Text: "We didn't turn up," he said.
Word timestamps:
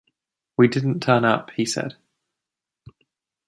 "We 0.57 0.67
didn't 0.67 1.01
turn 1.01 1.25
up," 1.25 1.51
he 1.51 1.63
said. 1.63 1.95